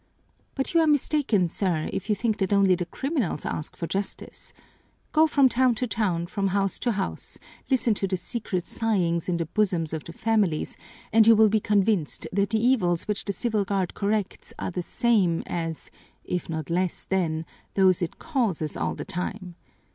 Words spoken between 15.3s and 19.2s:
as, if not less than, those it causes all the